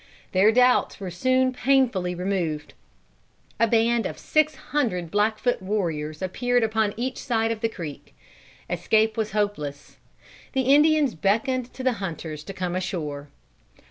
Their 0.31 0.51
doubts 0.51 0.99
were 0.99 1.11
soon 1.11 1.53
painfully 1.53 2.15
removed. 2.15 2.73
A 3.59 3.67
band 3.67 4.07
of 4.07 4.17
six 4.17 4.55
hundred 4.55 5.11
Blackfoot 5.11 5.61
warriors 5.61 6.23
appeared 6.23 6.63
upon 6.63 6.95
each 6.97 7.19
side 7.19 7.51
of 7.51 7.61
the 7.61 7.69
creek. 7.69 8.15
Escape 8.67 9.15
was 9.15 9.33
hopeless. 9.33 9.97
The 10.53 10.63
Indians 10.63 11.13
beckoned 11.13 11.71
to 11.73 11.83
the 11.83 11.93
hunters 12.01 12.43
to 12.45 12.51
come 12.53 12.75
ashore. 12.75 13.27